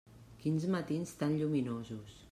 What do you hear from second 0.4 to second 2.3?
Quins matins tan lluminosos.